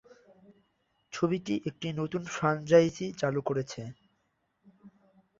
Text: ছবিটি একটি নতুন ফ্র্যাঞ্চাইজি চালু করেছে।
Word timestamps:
ছবিটি 1.13 1.53
একটি 1.69 1.87
নতুন 1.99 2.21
ফ্র্যাঞ্চাইজি 2.33 3.07
চালু 3.21 3.41
করেছে। 3.47 3.81